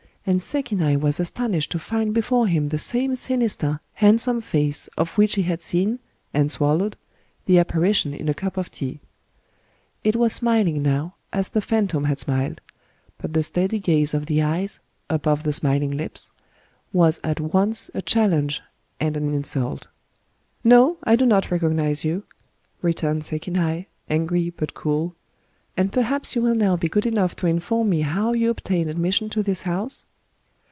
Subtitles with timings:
[0.23, 5.33] And Sekinai was astonished to find before him the same sinister, handsome fiice of which
[5.33, 5.97] he had seen,
[6.31, 6.95] and swallowed,
[7.47, 8.99] the apparition in a cup of tea.
[10.03, 12.61] It was smiling now, as the phantom had smiled;
[13.17, 14.79] but the steady gaze of the eyes,
[15.09, 16.29] above the smiling lips,
[16.93, 18.61] was at once a challenge
[18.99, 19.87] and an insult."
[20.63, 22.25] No, I do not recognize you,"
[22.83, 25.15] returned Sekinai, angry but cool;—
[25.75, 29.27] "and perhaps you will now be good enough to inform me how you obtained admission
[29.31, 30.05] to this house